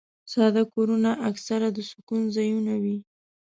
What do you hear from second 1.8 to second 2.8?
سکون ځایونه